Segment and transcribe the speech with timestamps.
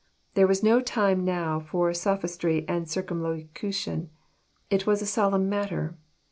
[0.33, 4.09] ''There was no time now for sophistry and circumlocution.
[4.71, 5.95] It was a solemn matter.